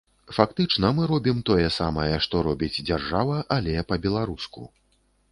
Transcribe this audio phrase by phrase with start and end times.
[0.35, 4.65] Фактычна мы робім тое самае, што робіць дзяржава, але па-беларуску.